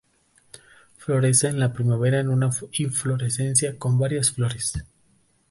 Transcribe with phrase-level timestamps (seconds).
[0.97, 4.79] Florece en la primavera en una inflorescencia con varias flores.